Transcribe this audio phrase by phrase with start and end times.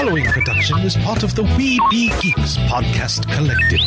[0.00, 3.80] following production is part of the We Be Geeks podcast collective.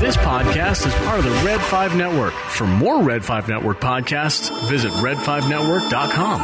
[0.00, 2.32] This podcast is part of the Red 5 Network.
[2.32, 6.40] For more Red 5 Network podcasts, visit red5network.com.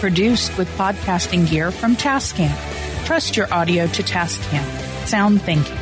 [0.00, 3.04] Produced with podcasting gear from Tascam.
[3.04, 5.06] Trust your audio to Tascam.
[5.06, 5.81] Sound thinking.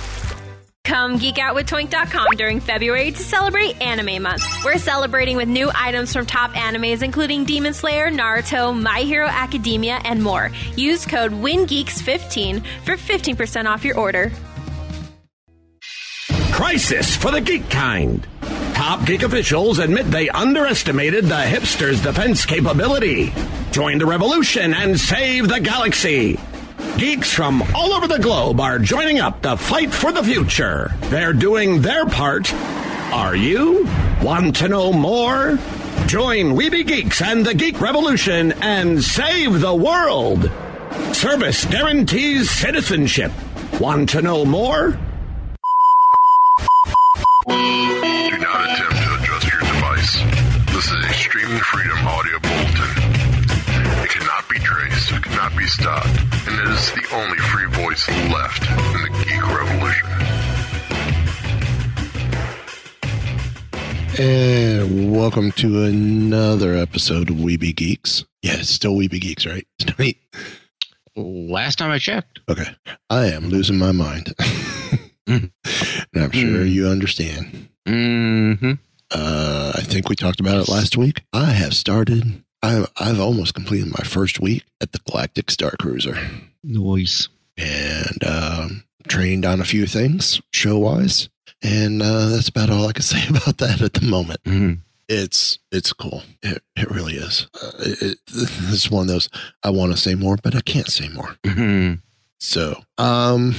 [0.83, 4.43] Come geek out with Toynk.com during February to celebrate Anime Month.
[4.65, 10.01] We're celebrating with new items from top animes including Demon Slayer, Naruto, My Hero Academia,
[10.03, 10.49] and more.
[10.75, 14.31] Use code WINGEEKS15 for 15% off your order.
[16.51, 18.25] Crisis for the geek kind.
[18.73, 23.31] Top geek officials admit they underestimated the hipsters' defense capability.
[23.71, 26.39] Join the revolution and save the galaxy.
[26.97, 30.93] Geeks from all over the globe are joining up to fight for the future.
[31.03, 32.53] They're doing their part.
[32.53, 33.87] Are you?
[34.21, 35.57] Want to know more?
[36.05, 40.49] Join We Be Geeks and the Geek Revolution and save the world.
[41.13, 43.31] Service guarantees citizenship.
[43.79, 44.99] Want to know more?
[57.91, 60.07] Free voice left in the geek revolution.
[64.17, 68.23] And welcome to another episode of We Be Geeks.
[68.43, 69.67] Yeah, it's still We Be Geeks, right?
[69.99, 70.15] Right.
[71.17, 72.39] Last time I checked.
[72.47, 72.73] Okay.
[73.09, 74.33] I am losing my mind.
[75.27, 75.51] and
[76.15, 77.67] I'm sure you understand.
[77.85, 78.71] Mm-hmm.
[79.11, 81.23] Uh, I think we talked about it last week.
[81.33, 86.17] I have started, I, I've almost completed my first week at the Galactic Star Cruiser
[86.63, 87.27] Noise.
[87.61, 91.29] And um, trained on a few things show wise.
[91.63, 94.43] And uh, that's about all I can say about that at the moment.
[94.45, 94.79] Mm.
[95.07, 96.23] it's it's cool.
[96.41, 97.47] It, it really is.
[97.61, 99.29] Uh, it, it, it's one of those
[99.63, 101.35] I want to say more, but I can't say more.
[101.45, 101.93] hmm
[102.39, 103.55] So, um,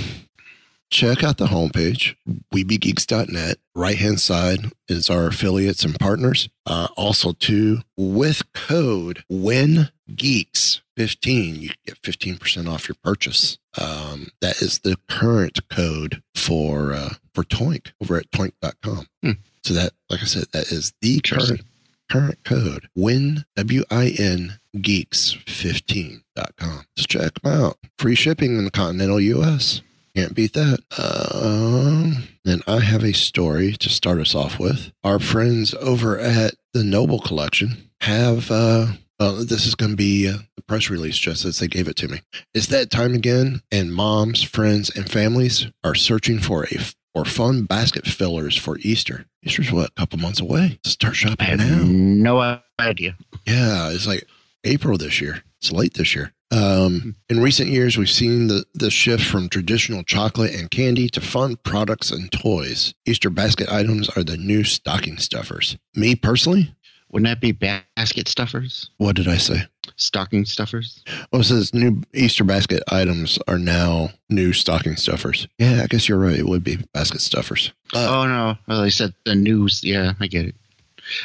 [0.93, 2.15] check out the homepage,
[2.55, 3.57] weebegeeks.net.
[3.75, 6.51] Right hand side is our affiliates and partners.
[6.67, 13.57] Uh, also, too, with code WINGEEKS15, you get 15% off your purchase.
[13.81, 19.07] Um, that is the current code for uh, for Toynk over at toynk.com.
[19.23, 19.31] Hmm.
[19.65, 21.63] So that, like I said, that is the current
[22.11, 29.81] current code win w-i-n geeks15.com so check them out free shipping in the continental us
[30.15, 35.19] can't beat that um and i have a story to start us off with our
[35.19, 38.87] friends over at the noble collection have uh
[39.23, 41.95] well, this is going to be uh, the press release just as they gave it
[41.97, 42.23] to me.
[42.55, 46.79] It's that time again, and moms, friends, and families are searching for a
[47.15, 49.27] for fun basket fillers for Easter.
[49.45, 50.81] Easter's what a couple months away.
[50.85, 51.83] Start I shopping now.
[51.85, 53.17] no idea.
[53.47, 54.27] Yeah, it's like
[54.65, 55.45] April this year.
[55.61, 56.33] It's late this year.
[56.53, 61.21] Um, in recent years, we've seen the, the shift from traditional chocolate and candy to
[61.21, 62.93] fun products and toys.
[63.07, 65.79] Easter basket items are the new stocking stuffers.
[65.95, 66.75] Me personally,
[67.11, 68.91] Wouldn't that be basket stuffers?
[68.99, 69.63] what did I say?
[69.97, 71.03] Stocking stuffers?
[71.33, 75.49] Oh, it says new Easter basket items are now new stocking stuffers.
[75.59, 76.39] Yeah, I guess you're right.
[76.39, 77.73] It would be basket stuffers.
[77.95, 78.57] Uh, oh, no.
[78.69, 79.83] Well, they said the news.
[79.83, 80.55] Yeah, I get it.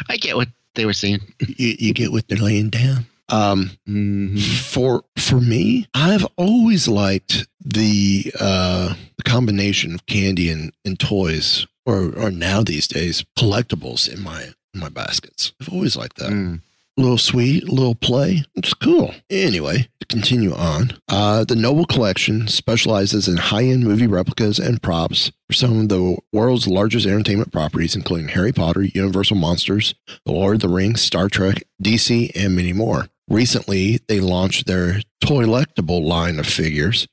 [0.10, 1.20] I get what they were saying.
[1.40, 3.06] you, you get what they're laying down.
[3.30, 8.94] Um, hmm for for me, I've always liked the uh
[9.26, 14.80] combination of candy and, and toys, or or now these days collectibles in my in
[14.80, 15.54] my baskets.
[15.62, 16.32] I've always liked that.
[16.32, 16.62] Mm.
[16.98, 18.44] A little sweet, a little play.
[18.56, 19.14] It's cool.
[19.30, 24.82] Anyway, to continue on, uh, the Noble Collection specializes in high end movie replicas and
[24.82, 29.94] props for some of the world's largest entertainment properties, including Harry Potter, Universal Monsters,
[30.26, 33.10] The Lord of the Rings, Star Trek, DC, and many more.
[33.30, 37.08] Recently, they launched their Toylectable line of figures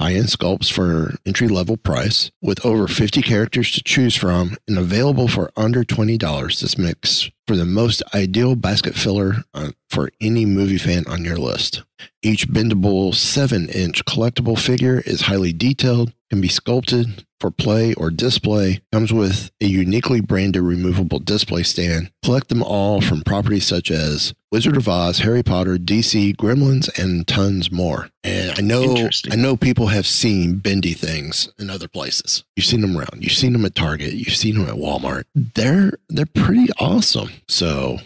[0.00, 5.52] high-end sculpts for entry-level price with over 50 characters to choose from and available for
[5.56, 6.60] under $20.
[6.60, 11.36] This makes for the most ideal basket filler uh, for any movie fan on your
[11.36, 11.82] list.
[12.22, 18.10] Each bendable 7 inch collectible figure is highly detailed, can be sculpted for play or
[18.10, 22.10] display, comes with a uniquely branded removable display stand.
[22.22, 27.26] Collect them all from properties such as Wizard of Oz, Harry Potter, DC, Gremlins, and
[27.26, 28.10] tons more.
[28.22, 32.44] And I know I know people have seen bendy things in other places.
[32.54, 33.18] You've seen them around.
[33.18, 34.12] You've seen them at Target.
[34.12, 35.24] You've seen them at Walmart.
[35.34, 37.30] They're they're pretty awesome.
[37.48, 37.98] So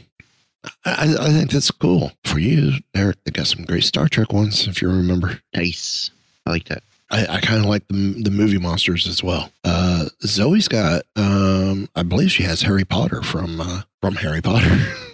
[0.86, 3.18] I, I think that's cool for you, Eric.
[3.24, 5.40] They got some great Star Trek ones, if you remember.
[5.54, 6.10] Nice.
[6.46, 6.82] I like that.
[7.10, 9.52] I, I kind of like the the movie monsters as well.
[9.64, 14.94] Uh, Zoe's got, um, I believe she has Harry Potter from uh, from Harry Potter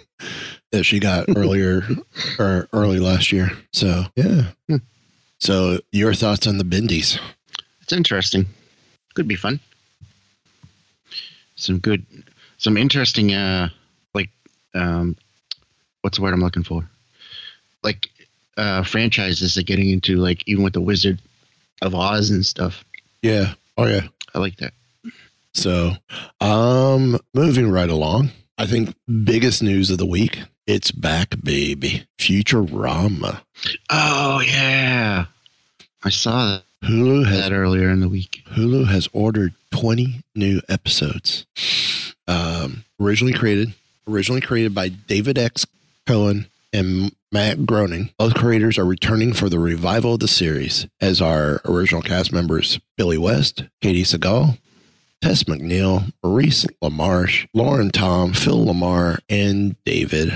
[0.75, 1.83] that she got earlier
[2.37, 3.51] or early last year.
[3.73, 4.51] So yeah.
[4.67, 4.77] Hmm.
[5.39, 7.19] So your thoughts on the Bendies?
[7.81, 8.45] It's interesting.
[9.13, 9.59] Could be fun.
[11.55, 12.05] Some good,
[12.57, 13.69] some interesting, uh,
[14.13, 14.29] like,
[14.73, 15.15] um,
[16.01, 16.89] what's the word I'm looking for?
[17.83, 18.09] Like,
[18.57, 21.19] uh, franchises are getting into, like, even with the Wizard
[21.81, 22.83] of Oz and stuff.
[23.21, 23.53] Yeah.
[23.77, 24.07] Oh yeah.
[24.33, 24.73] I like that.
[25.53, 25.93] So,
[26.41, 28.93] um, moving right along, I think
[29.23, 30.41] biggest news of the week.
[30.67, 32.07] It's back, baby.
[32.17, 33.41] Futurama.
[33.89, 35.25] Oh yeah,
[36.03, 38.41] I saw that, Hulu has that earlier in the week.
[38.51, 41.45] Hulu has ordered 20 new episodes.
[42.27, 43.73] Um, originally created,
[44.07, 45.67] originally created by David X.
[46.07, 48.11] Cohen and Matt Groening.
[48.17, 52.79] Both creators are returning for the revival of the series as our original cast members
[52.97, 54.57] Billy West, Katey Sagal,
[55.23, 60.31] Tress MacNeille, Maurice LaMarche, Lauren Tom, Phil LaMarr, and David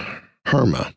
[0.46, 0.94] Herman.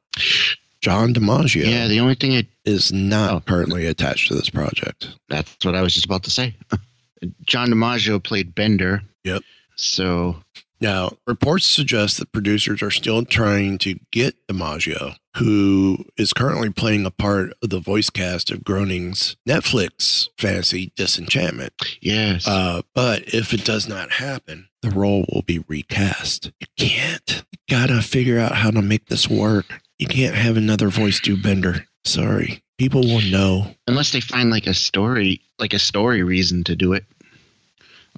[0.80, 3.40] John DiMaggio Yeah, the only thing I, is not Oh.
[3.40, 5.08] currently attached to this project.
[5.28, 6.54] that's what I was just about to say.
[7.46, 9.02] John DiMaggio played Bender.
[9.24, 9.42] Yep.
[9.76, 10.42] So
[10.80, 17.06] Now, reports suggest that producers are still trying to get DiMaggio, who is currently playing
[17.06, 21.72] a part of the voice cast of Groening's Netflix fantasy Disenchantment.
[22.00, 26.50] yes, Uh, but if it does not happen, the role will be recast.
[26.60, 27.44] You can't.
[27.52, 29.80] You gotta figure out how to make this work.
[29.98, 31.86] You can't have another voice do Bender.
[32.04, 32.62] Sorry.
[32.78, 33.74] People will know.
[33.86, 37.04] unless they find like a story, like a story reason to do it,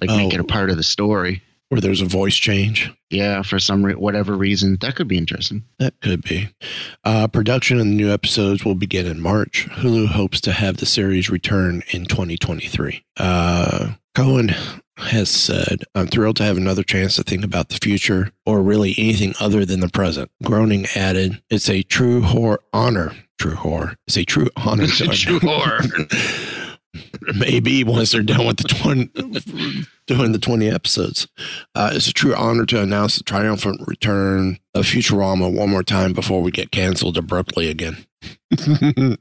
[0.01, 0.35] like make Oh.
[0.35, 1.43] it a part of the story.
[1.71, 2.91] Or there's a voice change.
[3.09, 5.63] Yeah, for some re- whatever reason, that could be interesting.
[5.79, 6.49] That could be.
[7.03, 9.67] Uh, production of the new episodes will begin in March.
[9.71, 13.03] Hulu hopes to have the series return in 2023.
[13.17, 14.53] Uh, Cohen
[14.97, 18.93] has said, I'm thrilled to have another chance to think about the future or really
[18.97, 20.29] anything other than the present.
[20.43, 23.11] Groening added, It's a true hor- honor.
[23.37, 23.95] True horror.
[24.07, 25.79] It's a true honor True horror.
[27.35, 31.27] maybe once they're done with the 20, doing the 20 episodes.
[31.73, 36.13] Uh, it's a true honor to announce the triumphant return of Futurama one more time
[36.13, 38.05] before we get canceled abruptly again.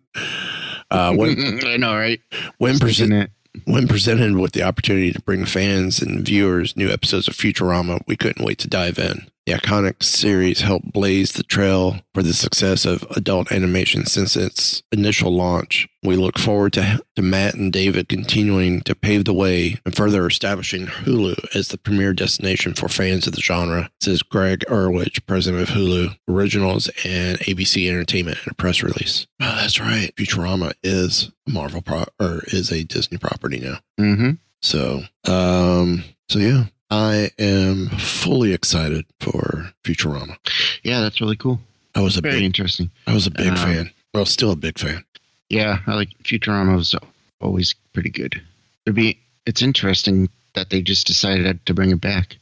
[0.91, 2.21] uh, when, I know, right?
[2.59, 3.31] when, Isn't presen- it?
[3.65, 8.17] when presented with the opportunity to bring fans and viewers new episodes of Futurama, we
[8.17, 9.27] couldn't wait to dive in.
[9.47, 14.83] The iconic series helped blaze the trail for the success of adult animation since its
[14.91, 15.87] initial launch.
[16.03, 20.27] We look forward to, to Matt and David continuing to pave the way and further
[20.27, 25.69] establishing Hulu as the premier destination for fans of the genre, says Greg Erwich, president
[25.69, 29.27] of Hulu Originals and ABC Entertainment in a press release.
[29.43, 30.15] Oh, that's right.
[30.17, 33.79] Futurama is a Marvel pro- or is a Disney property now.
[34.01, 34.31] Mm-hmm.
[34.63, 40.37] So, um, so yeah, I am fully excited for Futurama.
[40.83, 41.61] Yeah, that's really cool.
[41.95, 42.91] I was a Very big, interesting.
[43.07, 43.91] I was a big Um, fan.
[44.13, 45.05] Well, still a big fan.
[45.49, 46.95] Yeah, I like Futurama was
[47.41, 48.41] always pretty good.
[48.87, 52.37] It'd be it's interesting that they just decided to bring it back.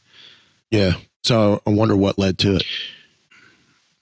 [0.70, 0.94] Yeah.
[1.24, 2.64] So I wonder what led to it.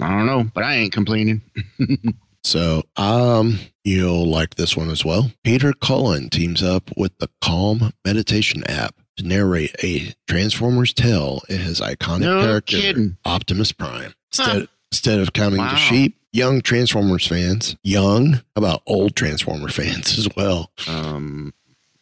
[0.01, 1.43] I don't know, but I ain't complaining.
[2.43, 5.31] So, um, you'll like this one as well.
[5.45, 11.59] Peter Cullen teams up with the Calm meditation app to narrate a Transformers tale in
[11.61, 13.17] his iconic No character, kidding.
[13.25, 14.15] Optimus Prime.
[14.35, 14.43] Huh.
[14.51, 15.71] Instead, instead of counting Wow.
[15.71, 21.53] the sheep, young Transformers fans, young, how about old Transformer fans as well, Um,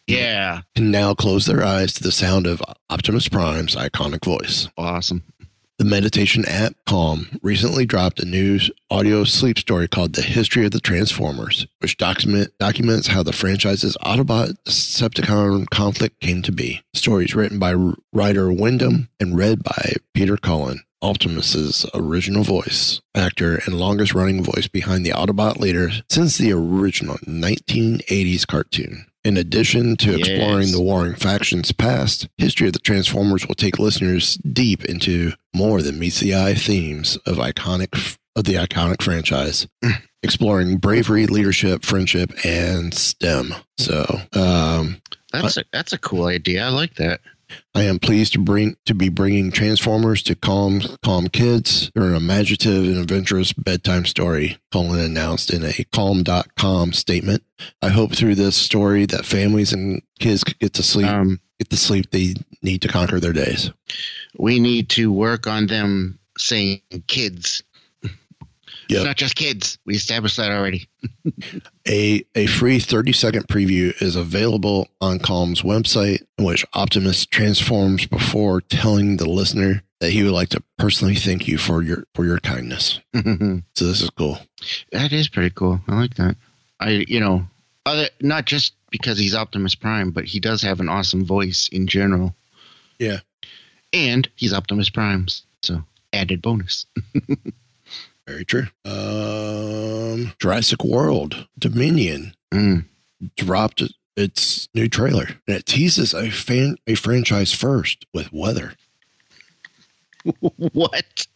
[0.07, 4.69] yeah, can now close their eyes to the sound of Optimus Prime's iconic voice.
[4.79, 5.23] awesome.
[5.79, 8.59] The meditation app Calm recently dropped a new
[8.91, 13.97] audio sleep story called The History of the Transformers, which document, documents how the franchise's
[14.05, 16.83] Autobot Decepticon conflict came to be.
[16.93, 17.75] Is written by
[18.13, 24.67] writer Wyndham and read by Peter Cullen, Optimus's original voice actor and longest running voice
[24.67, 29.07] behind the Autobot leader since the original 1980s cartoon.
[29.29, 30.73] In addition to exploring Yes.
[30.73, 35.99] the warring factions past, History of the Transformers will take listeners deep into more than
[35.99, 39.67] meets the eye themes of iconic of the iconic franchise,
[40.23, 43.55] exploring bravery, leadership, friendship, and STEM.
[43.77, 46.65] So, um, That's a that's a cool idea.
[46.65, 47.21] I like that.
[47.75, 51.91] I am pleased to bring to be bringing Transformers to calm calm kids.
[51.95, 57.43] They're an imaginative and adventurous bedtime story, Cullen announced in a calm.com statement.
[57.83, 61.71] I hope through this story that families and kids could get to sleep Um, get
[61.71, 63.71] the sleep they need to conquer their days.
[64.39, 67.63] we need to work on them saying kids.
[68.89, 68.97] Yep.
[68.97, 69.79] It's not just kids.
[69.85, 70.89] We established that already.
[71.89, 78.07] A a free 30 second preview is available on Calm's website in which Optimus transforms
[78.07, 82.25] before telling the listener that he would like to personally thank you for your for
[82.25, 83.01] your kindness.
[83.75, 84.39] So this is cool.
[84.93, 85.81] That is pretty cool.
[85.89, 86.37] I like that.
[86.81, 87.47] I you know,
[87.87, 91.87] other not just because he's Optimus Prime, but he does have an awesome voice in
[91.87, 92.35] general.
[92.99, 93.19] Yeah.
[93.93, 96.87] And he's Optimus Prime's, so added bonus.
[98.29, 98.67] Very true.
[98.85, 102.85] Um, Jurassic World Dominion Mm.
[103.37, 103.83] dropped
[104.17, 108.75] its new trailer, and it teases a fan a franchise first with weather.
[110.41, 111.27] what?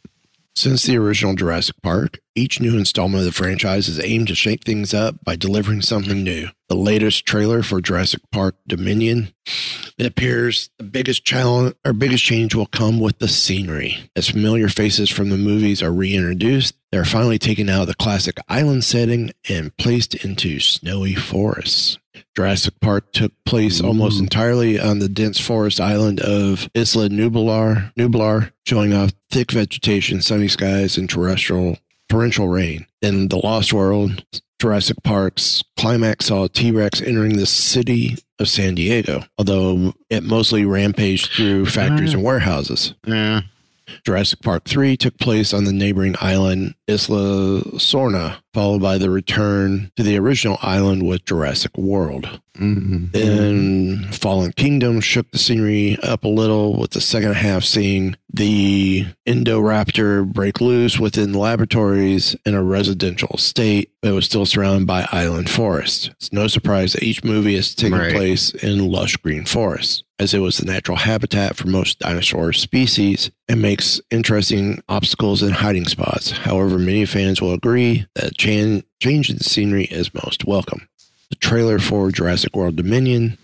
[0.54, 4.64] Since the original Jurassic Park, each new installment of the franchise is aimed to shake
[4.64, 6.48] things up by delivering something new.
[6.68, 9.32] The latest trailer for Jurassic Park Dominion,
[9.96, 14.10] it appears the biggest challenge or biggest change will come with the scenery.
[14.14, 18.36] As familiar faces from the movies are reintroduced, they're finally taken out of the classic
[18.46, 21.98] island setting and placed into snowy forests.
[22.36, 28.52] Jurassic Park took place almost entirely on the dense forest island of Isla Nublar, Nublar,
[28.66, 31.78] showing off thick vegetation, sunny skies, and terrestrial
[32.08, 32.86] torrential rain.
[33.00, 34.24] In The Lost World,
[34.60, 40.64] Jurassic Park's climax saw T Rex entering the city of San Diego, although it mostly
[40.64, 42.18] rampaged through factories ah.
[42.18, 42.94] and warehouses.
[43.06, 43.42] Yeah.
[44.04, 49.90] Jurassic Park 3 took place on the neighboring island Isla Sorna, followed by the return
[49.96, 52.40] to the original island with Jurassic World.
[52.58, 53.06] Mm-hmm.
[53.12, 59.06] Then Fallen Kingdom shook the scenery up a little, with the second half seeing the
[59.26, 65.06] Indoraptor break loose within laboratories in a residential state, but it was still surrounded by
[65.12, 66.10] island forest.
[66.10, 68.12] It's no surprise that each movie is taking Right.
[68.14, 73.30] place in lush green forests, as it was the natural habitat for most dinosaur species
[73.48, 76.30] and makes interesting obstacles and hiding spots.
[76.30, 80.86] However, many fans will agree that chan- change in scenery is most welcome.
[81.30, 83.36] The trailer for Jurassic World Dominion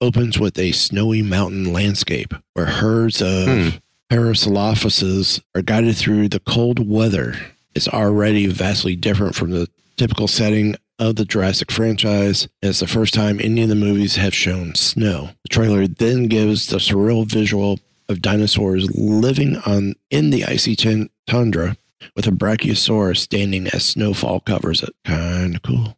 [0.00, 3.68] opens with a snowy mountain landscape where herds of Hmm.
[4.10, 7.36] Parasaurolophus are guided through the cold weather.
[7.74, 13.14] It's already vastly different from the typical setting of the Jurassic franchise, it's the first
[13.14, 15.30] time any of the movies have shown snow.
[15.44, 17.78] The trailer then gives the surreal visual
[18.08, 21.76] of dinosaurs living on in the icy tin- tundra
[22.16, 24.94] with a brachiosaurus standing as snowfall covers it.
[25.04, 25.96] Kind of cool.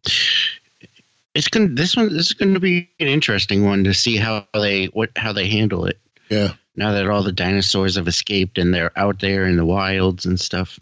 [1.35, 4.87] It's gonna this one this is gonna be an interesting one to see how they
[4.87, 5.99] what how they handle it.
[6.29, 6.55] Yeah.
[6.77, 10.39] Now that all the dinosaurs have escaped and they're out there in the wilds and
[10.39, 10.79] stuff.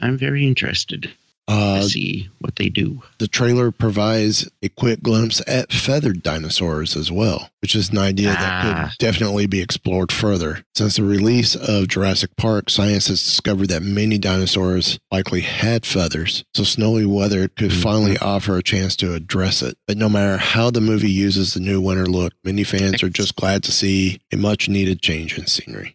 [0.00, 1.10] I'm very interested
[1.48, 3.00] Uh, see what they do.
[3.18, 8.30] the trailer provides a quick glimpse at feathered dinosaurs as well, which is an idea
[8.30, 8.88] that Ah.
[8.90, 10.64] could definitely be explored further.
[10.74, 16.42] Since the release of Jurassic Park, science has discovered that many dinosaurs likely had feathers,
[16.52, 17.80] so snowy weather could Mhm.
[17.82, 19.78] finally offer a chance to address it.
[19.86, 23.36] But no matter how the movie uses the new winter look, many fans are just
[23.36, 25.94] glad to see a much needed change in scenery.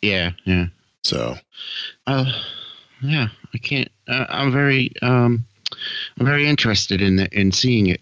[0.00, 0.66] Yeah, yeah.
[1.02, 1.38] So,
[2.06, 2.26] Uh,
[3.02, 3.88] yeah, I can't.
[4.08, 5.44] Uh, I'm very, um,
[6.18, 8.00] I'm very interested in the, in seeing it.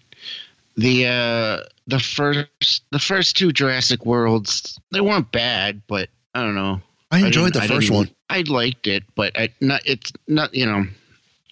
[0.76, 6.54] The uh, the first the first two Jurassic Worlds they weren't bad, but I don't
[6.54, 6.80] know.
[7.10, 8.10] I enjoyed didn't- the first didn't- one.
[8.28, 10.84] I liked it, but I not it's not you know.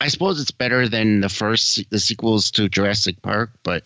[0.00, 3.84] I suppose it's better than the first the sequels to Jurassic Park, but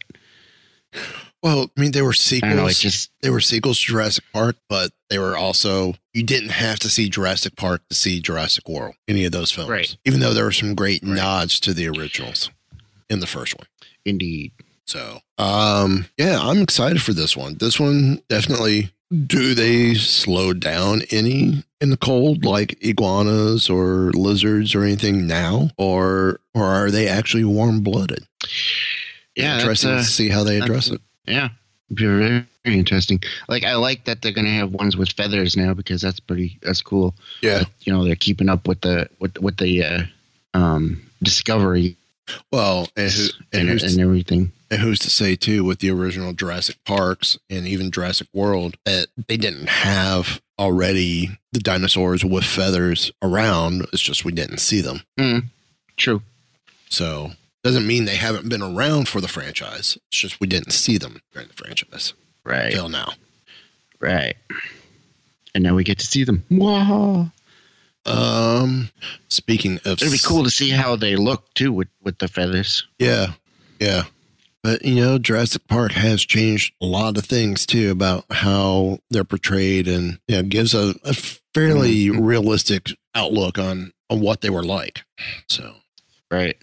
[1.43, 2.55] Well, I mean, they were sequels.
[2.55, 2.67] know.
[2.67, 6.79] It just they were sequels to Jurassic Park, but they were also you didn't have
[6.81, 8.95] to see Jurassic Park to see Jurassic World.
[9.07, 9.97] Any of those films, Right.
[10.05, 11.13] Even though there were some great Right.
[11.15, 12.51] nods to the originals
[13.09, 13.67] in the first one.
[14.05, 14.53] indeed.
[14.87, 17.57] So, um, yeah, I'm excited for this one.
[17.59, 18.91] This one definitely.
[19.27, 25.71] Do they slow down any in the cold, like iguanas or lizards or anything now,
[25.79, 28.27] or or are they actually warm blooded?
[29.35, 31.01] Yeah, interesting uh, to see how they address it.
[31.29, 31.49] Yeah,
[31.91, 33.21] very, very interesting.
[33.49, 36.59] Like I like that they're gonna have ones with feathers now because that's pretty.
[36.63, 37.15] That's cool.
[37.43, 37.65] Yeah.
[37.81, 40.03] you know they're keeping up with the with with the uh,
[40.55, 41.97] um, discovery
[42.53, 44.53] Well, and, who, and and, and everything.
[44.71, 49.07] And who's to say too with the original Jurassic Parks and even Jurassic World that
[49.27, 53.87] they didn't have already the dinosaurs with feathers around.
[53.93, 55.03] It's just we didn't see them.
[55.19, 55.45] Mm,
[55.97, 56.21] true.
[56.91, 57.33] So
[57.65, 59.99] doesn't mean they haven't been around for the franchise.
[60.09, 62.73] It's just we didn't see them during the franchise Right.
[62.73, 63.13] till now.
[64.01, 64.37] Right.
[65.55, 66.45] And now we get to see them.
[66.51, 67.31] Wow.
[68.07, 68.91] Um,
[69.29, 72.87] speaking of, It'd be cool to see how they look too with, with the feathers.
[72.99, 73.33] Yeah,
[73.81, 74.05] yeah.
[74.63, 79.25] But you know, Jurassic Park has changed a lot of things too about how they're
[79.25, 81.13] portrayed, and you know, gives a, a
[81.55, 85.03] fairly realistic outlook on on what they were like.
[85.49, 85.75] So,
[86.31, 86.57] Right.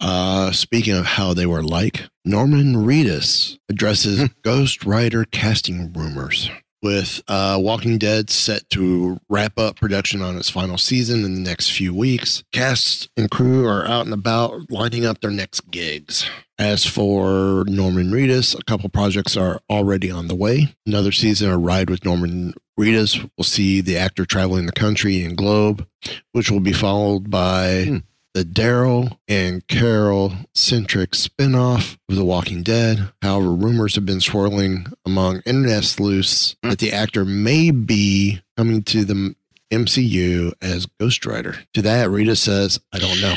[0.00, 6.50] Uh, speaking of how they were like, Norman Reedus addresses Ghost Rider casting rumors.
[6.80, 11.40] With uh, Walking Dead set to wrap up production on its final season in the
[11.40, 16.30] next few weeks, cast and crew are out and about lining up their next gigs.
[16.56, 20.72] As for Norman Reedus, a couple projects are already on the way.
[20.86, 25.36] Another season of Ride with Norman Reedus will see the actor traveling the country and
[25.36, 25.84] globe,
[26.30, 27.96] which will be followed by Hmm.
[28.38, 33.10] The Daryl and Carol centric spinoff of The Walking Dead.
[33.20, 39.04] However, rumors have been swirling among internet sleuths that the actor may be coming to
[39.04, 39.34] the
[39.72, 41.56] MCU as Ghost Rider.
[41.74, 43.34] To that, Reedus says, I don't know.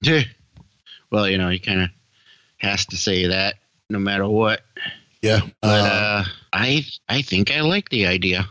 [0.00, 0.22] Yeah.
[1.10, 1.90] Well, you know, he kind of
[2.56, 3.56] has to say that
[3.90, 4.62] no matter what.
[5.20, 5.40] Yeah.
[5.60, 6.24] But Uh, uh,
[6.54, 8.48] I I think I like the idea.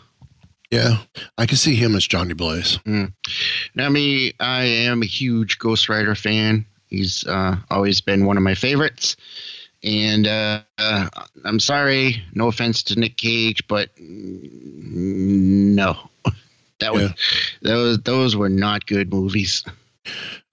[0.71, 0.97] Yeah.
[1.37, 2.79] I can see him as Johnny Blaze.
[3.75, 6.65] Now, me, I am a huge Ghost Rider fan.
[6.87, 9.15] He's uh, always been one of my favorites.
[9.83, 11.07] And uh, uh,
[11.43, 14.45] I'm sorry, no offense to Nick Cage, but mm,
[15.73, 15.97] no,
[16.79, 17.13] that was Yeah.
[17.63, 19.63] those those were not good movies.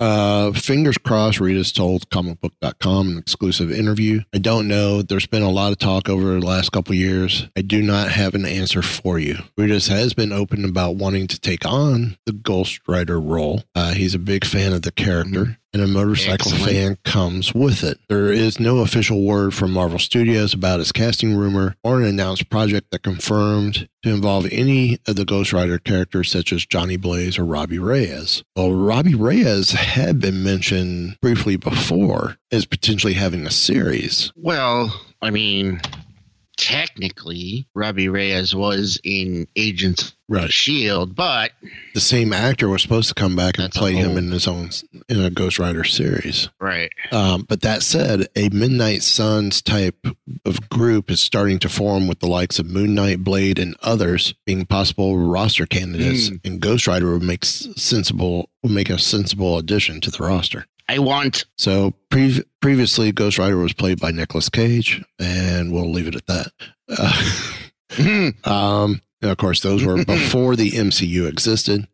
[0.01, 4.21] Uh, fingers crossed, Reedus told comicbook.com an exclusive interview.
[4.33, 5.03] I don't know.
[5.03, 7.49] There's been a lot of talk over the last couple years.
[7.57, 9.39] I do not have an answer for you.
[9.59, 13.65] Reedus has been open about wanting to take on the Ghost Rider role.
[13.75, 15.59] Uh, he's a big fan of the character.
[15.75, 16.65] And a motorcycle Excellent.
[16.73, 17.99] fan comes with it.
[18.09, 22.49] There is no official word from Marvel Studios about his casting rumor or an announced
[22.49, 27.39] project that confirmed to involve any of the Ghost Rider characters, such as Johnny Blaze
[27.39, 28.43] or Robbie Reyes.
[28.57, 34.33] Well, Robbie Reyes had been mentioned briefly before as potentially having a series.
[34.37, 35.81] Well, I mean,
[36.59, 40.45] technically, Robbie Reyes was in Agents Right.
[40.45, 41.53] of Shield, but
[41.95, 44.69] The same actor was supposed to come back and play him in his own
[45.09, 46.51] in a Ghost Rider series.
[46.61, 50.07] right, Um, but that said, a Midnight Suns type
[50.45, 54.35] of group is starting to form with the likes of Moon Knight, Blade, and others
[54.45, 56.31] being possible roster candidates.
[56.45, 60.67] And Ghost Rider would make sensible would make a sensible addition to the roster.
[60.89, 66.09] I want So pre- previously, Ghost Rider was played by Nicolas Cage, and we'll leave
[66.09, 66.53] it at that.
[67.99, 71.89] Uh, um, of course, those were before the MCU existed.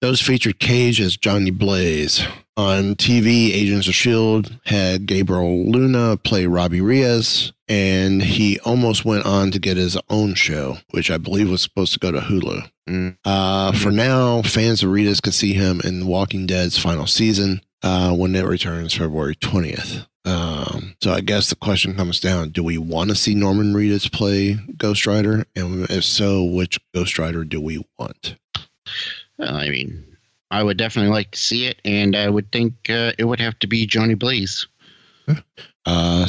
[0.00, 2.24] Those featured Cage as Johnny Blaze.
[2.56, 4.58] On TV, Agents of S.H.I.E.L.D.
[4.64, 10.34] Had Gabriel Luna play Robbie Reyes, and he almost went on to get his own
[10.34, 12.70] show, which I believe was supposed to go to Hulu.
[12.88, 13.16] Mm.
[13.24, 18.12] Uh, for now, fans of Reedus can see him in Walking Dead's final season uh,
[18.12, 20.06] when it returns February 20th.
[20.24, 24.10] Um, so I guess the question comes down: Do we want to see Norman Reedus
[24.10, 28.34] play Ghost Rider, and if so, which Ghost Rider do we want?
[29.38, 30.04] Well, I mean,
[30.50, 33.56] I would definitely like to see it, and I would think uh, it would have
[33.60, 34.66] to be Johnny Blaze.
[35.86, 36.26] Uh,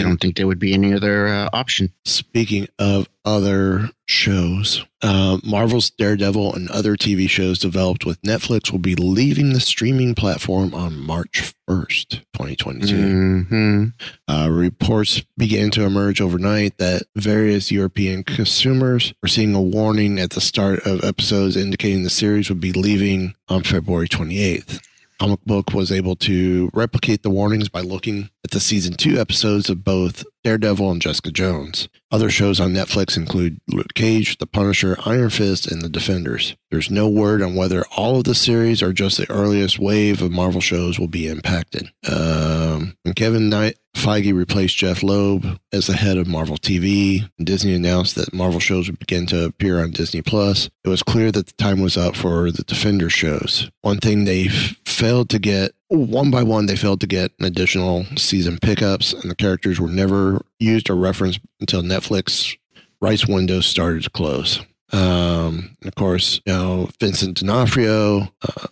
[0.00, 1.92] I don't think there would be any other uh, option.
[2.04, 8.80] Speaking of other shows, uh, Marvel's Daredevil and other TV shows developed with Netflix will
[8.80, 12.96] be leaving the streaming platform on March 1st, 2022.
[13.44, 13.84] hmm
[14.28, 20.30] Uh, reports began to emerge overnight that various European consumers were seeing a warning at
[20.30, 24.80] the start of episodes indicating the series would be leaving on February 28th.
[25.20, 29.68] Comic Book was able to replicate the warnings by looking at the season two episodes
[29.68, 31.88] of both Daredevil and Jessica Jones.
[32.12, 36.54] Other shows on Netflix include Luke Cage, The Punisher, Iron Fist, and The Defenders.
[36.70, 40.30] There's no word on whether all of the series or just the earliest wave of
[40.30, 41.90] Marvel shows will be impacted.
[42.08, 47.74] Um, when Kevin Knight, Feige replaced Jeph Loeb as the head of Marvel TV, Disney
[47.74, 50.68] announced that Marvel shows would begin to appear on Disney Plus.
[50.84, 53.68] It was clear that the time was up for the Defender shows.
[53.80, 54.48] One thing they
[54.96, 59.30] failed to get one by one, they failed to get an additional season pickups, and
[59.30, 62.56] the characters were never used or referenced until Netflix
[63.00, 64.60] rights windows started to close.
[64.92, 68.66] Um, and of course, you know, Vincent D'Onofrio uh,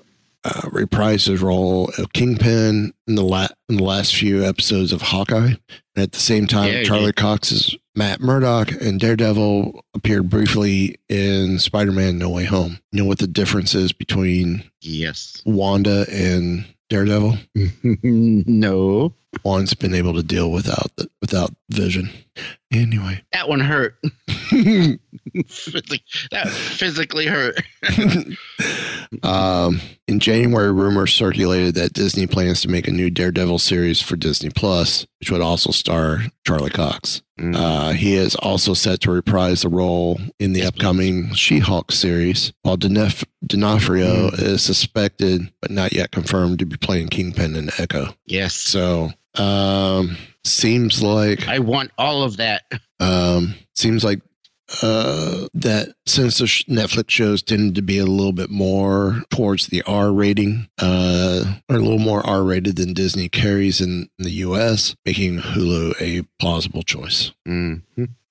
[0.44, 5.02] uh, reprised his role of Kingpin in the, la- in the last few episodes of
[5.02, 5.54] Hawkeye.
[5.96, 7.16] At the same time, Yeah, Charlie did.
[7.16, 12.78] Cox's Matt Murdock and Daredevil appeared briefly in Spider Man No Way Home.
[12.92, 15.40] You know what the difference is between Yes.
[15.46, 17.38] Wanda and Daredevil?
[18.02, 19.14] no.
[19.42, 22.10] One's been able to deal without the, without Vision.
[22.72, 23.96] Anyway, That one hurt.
[26.30, 27.60] That physically hurt.
[29.22, 34.16] um, in January, rumors circulated that Disney plans to make a new Daredevil series for
[34.16, 37.22] Disney Plus, which would also star Charlie Cox.
[37.40, 37.56] Mm.
[37.56, 42.76] Uh, he is also set to reprise the role in the upcoming She-Hulk series, while
[42.76, 48.14] Denef- D'Onofrio is suspected but not yet confirmed to be playing Kingpin and Echo.
[48.26, 48.54] yes.
[48.54, 52.62] So, um, seems like I want all of that.
[53.00, 54.20] um, seems like
[54.82, 59.66] uh, that since the sh- Netflix shows tended to be a little bit more towards
[59.66, 64.30] the R rating, uh, or a little more R rated than Disney carries in the
[64.30, 67.32] US, making Hulu a plausible choice.
[67.46, 67.82] Mm.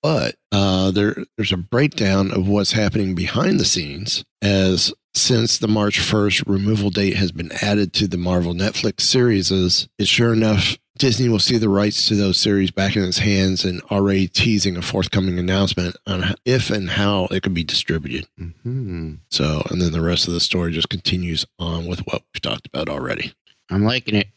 [0.02, 5.68] But uh, there, there's a breakdown of what's happening behind the scenes as since the
[5.68, 10.34] March 1st removal date has been added to the Marvel Netflix series, is it's sure
[10.34, 14.28] enough Disney will see the rights to those series back in its hands and already
[14.28, 18.28] teasing a forthcoming announcement on if and how it could be distributed.
[18.38, 22.42] hmm So, and then the rest of the story just continues on with what we've
[22.42, 23.34] talked about already.
[23.72, 24.28] I'm liking it.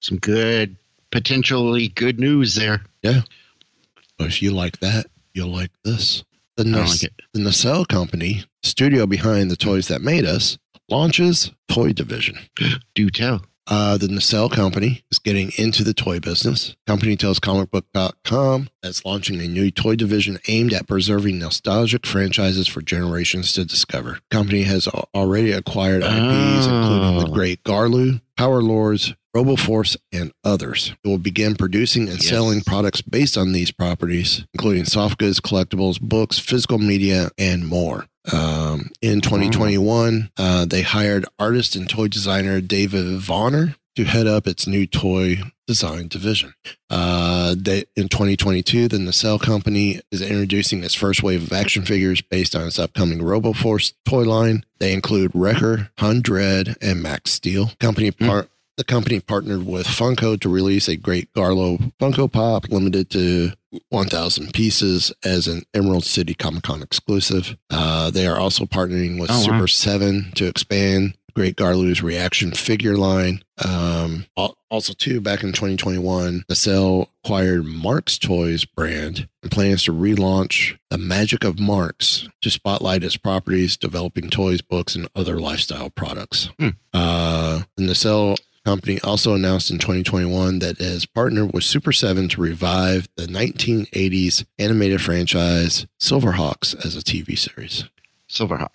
[0.00, 0.76] Some good,
[1.12, 2.82] potentially good news there.
[3.04, 6.24] So if you like that, you'll like this.
[6.56, 11.92] The, Nas- like the Nacelle Company, studio behind the toys that made us, launches toy
[11.92, 12.38] division.
[12.94, 13.42] Do tell.
[13.68, 16.74] Uh, the Nacelle Company is getting into the toy business.
[16.86, 22.66] Company tells comicbook.com that it's launching a new toy division aimed at preserving nostalgic franchises
[22.66, 24.18] for generations to discover.
[24.30, 27.32] Company has already acquired IPs, including The Oh.
[27.32, 30.92] Great Garloo, Power Lords, RoboForce, and others.
[31.04, 32.28] It will begin producing and Yes.
[32.28, 38.06] selling products based on these properties, including soft goods, collectibles, books, physical media, and more.
[38.30, 44.46] Um, in 2021, uh, they hired artist and toy designer David Vonner to head up
[44.46, 46.54] its new toy design division.
[46.88, 52.20] Uh, they, in 2022, the Nacelle Company is introducing its first wave of action figures
[52.20, 54.64] based on its upcoming RoboForce toy line.
[54.78, 57.70] They include Wrecker, Hun Dredd, and Max Steel.
[57.80, 58.48] Company part.
[58.78, 63.52] The company partnered with Funko to release a Great Garloo Funko Pop limited to
[63.90, 67.56] 1,000 pieces as an Emerald City Comic Con exclusive.
[67.70, 69.42] Uh, they are also partnering with Oh, wow.
[69.42, 73.42] Super 7 to expand Great Garloo's reaction figure line.
[73.64, 74.26] Um,
[74.70, 80.98] also, too, back in 2021, Nacelle acquired Marx Toys brand and plans to relaunch the
[80.98, 86.50] Magic of Marx to spotlight its properties, developing toys, books, and other lifestyle products.
[86.58, 86.68] Hmm.
[86.92, 92.28] Uh, the Nacelle company also announced in 2021 that it has partnered with Super 7
[92.30, 97.84] to revive the 1980s animated franchise Silverhawks as a TV series.
[98.28, 98.68] Silverhawks.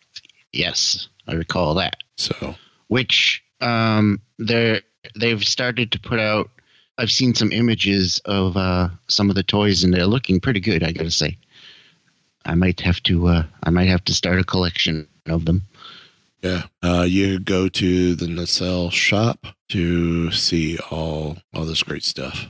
[0.51, 1.97] Yes, I recall that.
[2.15, 2.55] So,
[2.87, 4.81] Which um, they're
[5.19, 6.49] they've started to put out.
[6.97, 10.83] I've seen some images of uh, some of the toys, and they're looking pretty good.
[10.83, 11.37] I gotta say.
[12.45, 13.27] I might have to.
[13.27, 15.63] Uh, I might have to start a collection of them.
[16.41, 22.47] yeah, uh, you go to the Nacelle shop to see all all this great stuff.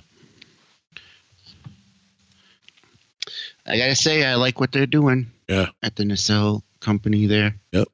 [3.66, 5.70] I gotta say, I like what they're doing Yeah.
[5.84, 7.26] at the Nacelle company.
[7.26, 7.88] There, Yep,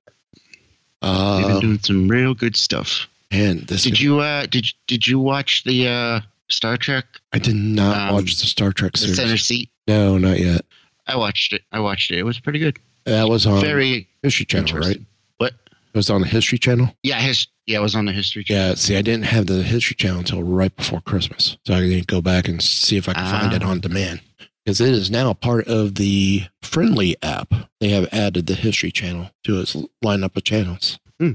[1.01, 3.07] uh, they've been Uh, doing some real good stuff.
[3.31, 7.55] and this Did you uh did did you watch the uh Star Trek I did
[7.55, 9.15] not um, watch the Star Trek the series.
[9.15, 9.69] center seat?
[9.87, 10.65] No, not yet.
[11.07, 11.63] I watched it.
[11.71, 12.19] I watched it.
[12.19, 12.77] It was pretty good.
[13.05, 15.01] That was on Very History Channel, right?
[15.37, 15.53] What?
[15.93, 16.95] It was on the History Channel.
[17.03, 18.69] Yeah, his yeah, it was on the History Channel.
[18.69, 22.07] Yeah, see, I didn't have the History Channel until right before Christmas, so I didn't
[22.07, 23.55] go back and see if I could find Ah.
[23.55, 24.21] it on demand
[24.65, 27.53] because it is now part of the Friendly app.
[27.79, 30.99] They have added the History Channel to its lineup of channels.
[31.19, 31.33] Hmm.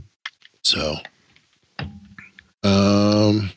[0.62, 0.96] So,
[2.62, 3.50] um,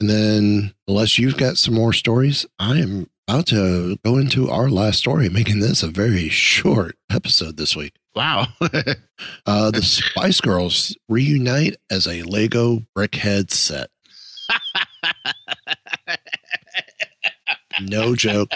[0.00, 4.68] and then unless you've got some more stories, I am about to go into our
[4.68, 7.94] last story, making this a very short episode this week.
[8.14, 8.46] Wow.
[9.46, 13.88] Uh, the Spice Girls reunite as a Lego Brickhead set.
[17.80, 18.50] No joke.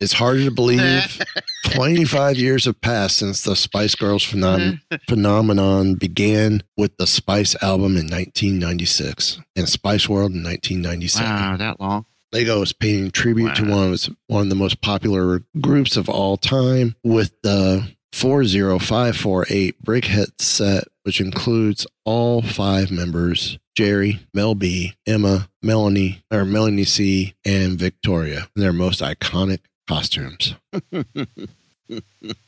[0.00, 1.20] It's harder to believe.
[1.70, 7.96] 25 years have passed since the Spice Girls phenom- phenomenon began with the Spice album
[7.96, 11.30] in 1996 and Spice World in 1997.
[11.30, 12.04] wow, that long.
[12.32, 16.36] Lego is paying tribute to one of one of the most popular groups of all
[16.36, 17.86] time with the
[18.22, 26.84] 40548 Brickhead set, which includes all five members Geri, Mel B, Emma, Melanie, or Melanie
[26.84, 29.58] C, and Victoria in their most iconic
[29.88, 30.54] costumes.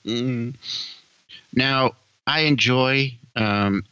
[1.52, 1.90] now,
[2.28, 3.84] I enjoy um,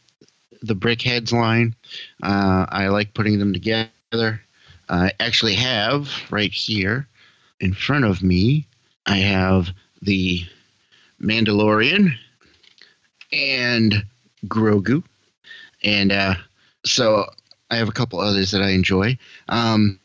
[0.61, 1.75] the Brickheads line.
[2.23, 4.41] Uh, I like putting them together.
[4.87, 7.09] I actually have right here
[7.59, 8.67] in front of me,
[9.05, 10.45] I have the
[11.23, 12.13] Mandalorian
[13.31, 14.05] and
[14.45, 15.03] Grogu.
[15.83, 16.35] And uh,
[16.85, 17.25] so
[17.71, 19.17] I have a couple others that I enjoy.
[19.49, 19.99] Um,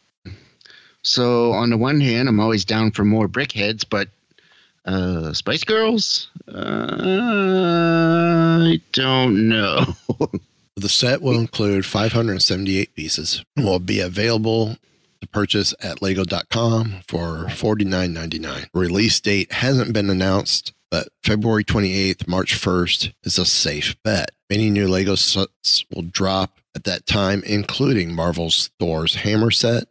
[1.02, 4.08] so on the one hand, I'm always down for more brickheads, but
[4.84, 6.86] uh, Spice Girls, uh,
[8.60, 9.84] I don't know.
[10.76, 14.76] the set will include 578 pieces and will be available
[15.20, 18.68] to purchase at lego.com for $49.99.
[18.72, 24.30] Release date hasn't been announced, but February 28th, March 1st is a safe bet.
[24.50, 29.84] Many new Lego sets will drop at that time, including Marvel's Thor's Hammer set,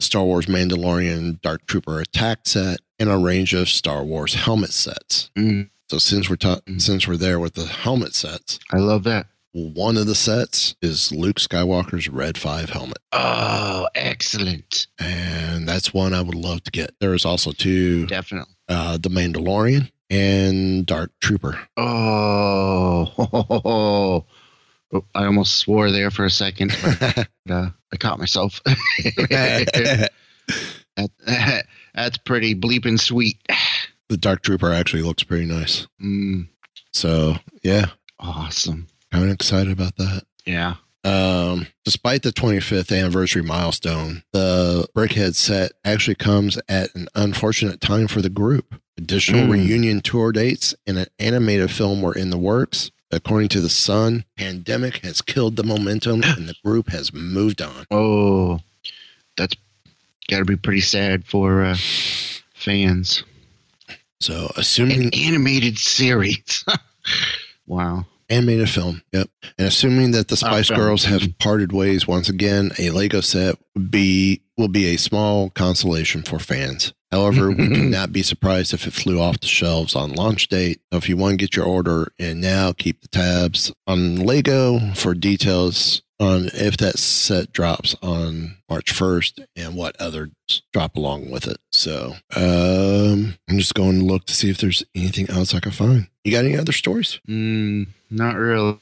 [0.00, 5.30] Star Wars Mandalorian Dark Trooper Attack set, and a range of Star Wars helmet sets.
[5.36, 9.26] Mm, So since we're ta- since we're there with the helmet sets, I love that.
[9.52, 12.98] one of the sets is Luke Skywalker's Red 5 helmet.
[13.12, 14.86] Oh, excellent.
[14.98, 16.90] And that's one I would love to get.
[17.00, 18.54] There is also two Definitely.
[18.68, 21.58] uh, The Mandalorian and Dark Trooper.
[21.76, 23.06] Oh,
[25.14, 28.60] I almost swore there for a second, but uh, I caught myself.
[28.66, 30.10] that,
[31.94, 33.38] that's pretty bleeping sweet.
[34.08, 35.86] the Dark Trooper actually looks pretty nice.
[36.02, 36.48] Mm,
[36.92, 37.86] So, yeah,
[38.20, 38.86] awesome.
[39.12, 40.22] kind of excited about that.
[40.44, 40.76] Yeah.
[41.06, 48.08] Um, despite the 25th anniversary milestone, the Brickhead set actually comes at an unfortunate time
[48.08, 48.74] for the group.
[48.98, 49.50] Additional Mm.
[49.52, 52.90] reunion tour dates and an animated film were in the works.
[53.12, 57.86] According to The Sun, pandemic has killed the momentum and the group has moved on.
[57.90, 58.60] Oh,
[59.36, 59.54] that's
[60.28, 61.76] got to be pretty sad for uh,
[62.54, 63.22] fans.
[64.18, 66.64] So, assuming An animated series.
[67.66, 68.06] wow.
[68.28, 69.28] Animated film, yep.
[69.58, 70.70] And assuming that the Spice.
[70.70, 75.50] Girls have parted ways once again, a Lego set would be will be a small
[75.50, 76.92] consolation for fans.
[77.12, 80.80] However, we could not be surprised if it flew off the shelves on launch date.
[80.92, 84.92] So if you want to get your order in now, keep the tabs on Lego
[84.94, 90.30] for details on if that set drops on March 1st and what others
[90.72, 91.58] drop along with it.
[91.72, 95.72] So um, I'm just going to look to see if there's anything else I can
[95.72, 96.08] find.
[96.24, 97.20] You got any other stories?
[97.28, 98.78] Mm, not really.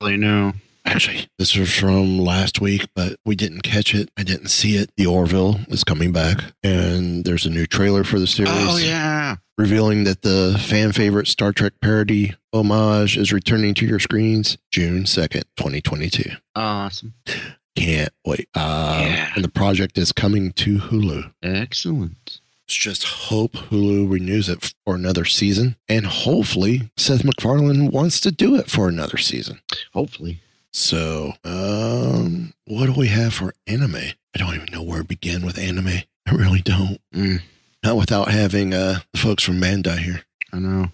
[0.00, 0.52] No.
[0.86, 4.08] Actually, this was from last week, but we didn't catch it.
[4.16, 4.90] I didn't see it.
[4.96, 8.52] The Orville is coming back, and there's a new trailer for the series.
[8.54, 9.36] Oh yeah.
[9.58, 15.04] Revealing that the fan favorite Star Trek parody homage is returning to your screens June
[15.04, 16.30] 2nd, 2022.
[16.54, 17.14] Awesome.
[17.74, 18.48] Can't wait.
[18.54, 19.32] Uh, Yeah.
[19.34, 21.32] And the project is coming to Hulu.
[21.42, 22.40] Excellent.
[22.68, 25.76] Let's just hope Hulu renews it for another season.
[25.88, 29.60] And hopefully, Seth MacFarlane wants to do it for another season.
[29.92, 30.40] Hopefully.
[30.80, 33.94] So, um, what do we have for anime?
[33.96, 35.88] I don't even know where to begin with anime.
[36.26, 36.98] I really don't.
[37.14, 37.40] Mm,
[37.82, 40.20] Not without having uh, the folks from Bandai here.
[40.52, 40.88] I know.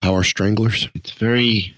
[0.00, 0.88] Power Stranglers.
[0.94, 1.74] It's very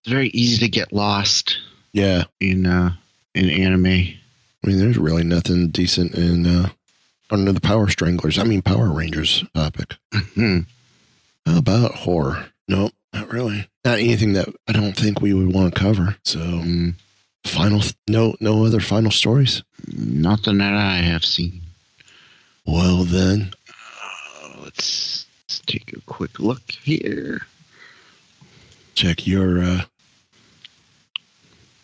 [0.00, 1.56] it's very easy to get lost
[1.94, 2.24] Yeah.
[2.38, 2.96] in uh
[3.34, 3.86] in anime.
[3.86, 6.68] I mean, there's really nothing decent in uh,
[7.30, 8.38] under the Power Stranglers.
[8.38, 9.94] I mean, Power Rangers topic.
[10.34, 10.58] Hmm.
[11.46, 12.44] How about horror?
[12.68, 13.68] Nope, not really.
[13.84, 16.16] Not anything that I don't think we would want to cover.
[16.24, 16.94] So, Mm,
[17.44, 19.62] final, no, no other final stories.
[19.88, 21.60] nothing that I have seen.
[22.64, 27.46] Well, then, Uh, let's, let's take a quick look here.
[28.94, 29.82] check your uh,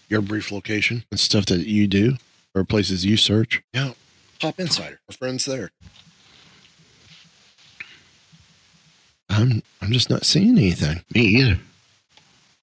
[0.08, 2.16] your brief location and stuff that you do
[2.54, 3.62] or places you search.
[3.72, 3.92] Yeah,
[4.40, 5.00] Pop Insider.
[5.08, 5.70] Our friends there.
[9.28, 11.02] I'm I'm just not seeing anything.
[11.14, 11.58] Me either.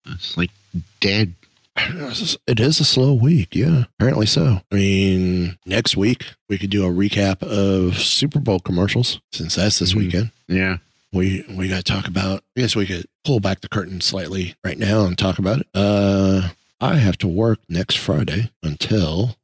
[0.08, 0.52] It's like
[1.00, 1.34] dead.
[1.78, 3.84] It is a slow week, yeah.
[4.00, 4.62] Apparently so.
[4.72, 9.80] I mean, next week we could do a recap of Super Bowl commercials since that's
[9.80, 9.98] this Mhm.
[9.98, 10.32] weekend.
[10.48, 10.78] Yeah.
[11.12, 12.44] We we got to talk about.
[12.58, 15.68] I guess we could pull back the curtain slightly right now and talk about it.
[15.74, 16.50] Uh,
[16.82, 19.38] I have to work next Friday until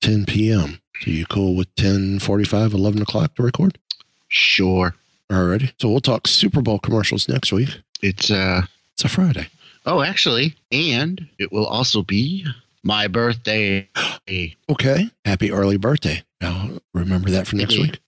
[0.00, 0.80] 10 p.m.
[1.02, 3.78] So you cool with 10, 45, 11 o'clock to record?
[4.28, 4.94] Sure.
[5.30, 5.72] Alrighty.
[5.80, 7.68] So we'll talk Super Bowl commercials next week.
[8.02, 8.62] It's uh
[8.94, 9.48] It's a Friday.
[9.86, 12.46] oh actually, and it will also be
[12.82, 13.88] my birthday.
[14.70, 15.10] Okay.
[15.24, 16.22] Happy early birthday.
[16.40, 18.00] Now remember that for next week.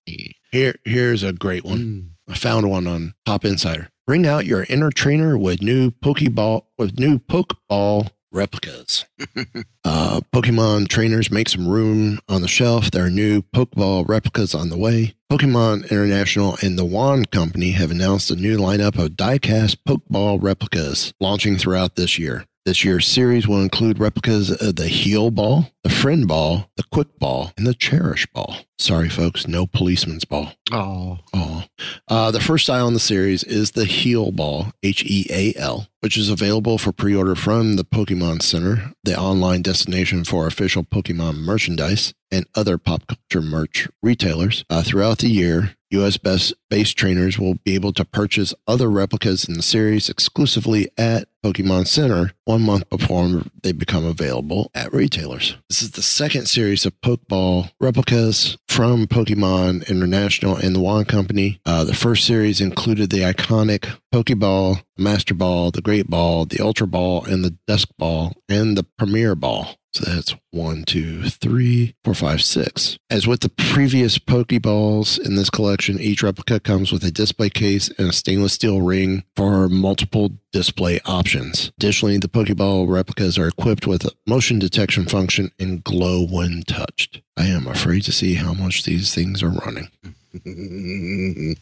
[0.53, 1.79] Here, here's a great one.
[1.79, 2.33] Mm.
[2.33, 3.89] I found one on Pop Insider.
[4.07, 9.05] Bring out your inner trainer with new Pokeball with new Pokeball replicas.
[9.85, 12.91] uh, Pokemon trainers make some room on the shelf.
[12.91, 15.15] There are new Pokeball replicas on the way.
[15.31, 21.13] Pokemon International and the Wand Company have announced a new lineup of diecast Pokeball replicas
[21.21, 22.47] launching throughout this year.
[22.67, 27.19] This year's series will include replicas of the Heal Ball, the Friend Ball, the Quick
[27.19, 28.55] Ball, and the Cherish Ball.
[28.79, 30.53] Sorry, folks, no Policeman's Ball.
[30.71, 31.65] Oh, Oh.
[32.07, 35.89] Uh, the first style in the series is the Heal Ball, H E A L,
[36.01, 40.85] which is available for pre order from the Pokemon Center, the online destination for official
[40.85, 44.65] Pokemon merchandise and other pop culture merch retailers.
[44.69, 49.47] Uh, throughout the year, US best base trainers will be able to purchase other replicas
[49.49, 55.57] in the series exclusively at Pokemon Center one month before they become available at retailers.
[55.69, 61.61] This is the second series of Pokeball replicas from Pokemon International and the Wand Company.
[61.65, 66.87] Uh, the first series included the iconic Pokeball, Master Ball, the Great Ball, the Ultra
[66.87, 69.80] Ball, and the Dusk Ball, and the Premier Ball.
[69.93, 72.97] So that's one, two, three, four, five, six.
[73.11, 77.89] As with the previous Pokeballs in this collection, each replica comes with a display case
[77.99, 81.73] and a stainless steel ring for multiple display options.
[81.77, 87.21] Additionally, the Pokeball replicas are equipped with a motion detection function and glow when touched.
[87.37, 89.89] I am afraid to see how much these things are running.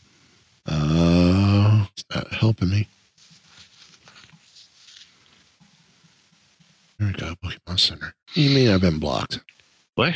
[0.71, 2.87] Uh, it's not helping me.
[6.99, 8.15] There we go, Pokemon Center.
[8.35, 9.41] You mean I've been blocked?
[9.95, 10.15] what?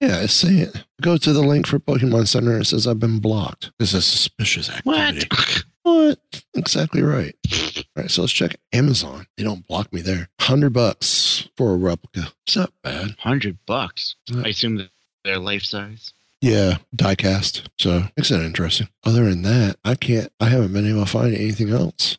[0.00, 0.84] Yeah, it's saying it.
[1.00, 2.52] go to the link for Pokemon Center.
[2.52, 3.70] and It says I've been blocked.
[3.78, 5.26] This is suspicious activity.
[5.30, 5.64] What?
[5.82, 6.42] What?
[6.54, 7.34] Exactly right.
[7.76, 9.26] All right, so let's check Amazon.
[9.36, 10.28] They don't block me there.
[10.40, 12.32] Hundred bucks for a replica.
[12.46, 13.14] It's not bad.
[13.18, 14.16] Hundred bucks.
[14.34, 14.88] I assume that
[15.24, 16.12] they're life size.
[16.40, 17.68] Yeah, diecast.
[17.78, 18.88] So makes that interesting.
[19.04, 20.30] Other than that, I can't.
[20.40, 22.18] I haven't been able to find anything else.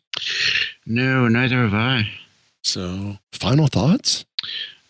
[0.86, 2.08] No, neither have I.
[2.66, 4.26] So, final thoughts?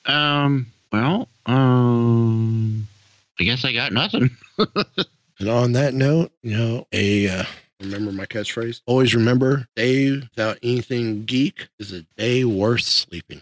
[0.06, 0.68] Um.
[0.92, 1.28] Well.
[1.46, 2.88] Um.
[3.40, 4.32] I guess I got nothing.
[5.38, 7.44] And on that note, you know, a uh,
[7.82, 8.80] remember my catchphrase.
[8.86, 13.42] Always remember, day without anything geek is a day worth sleeping.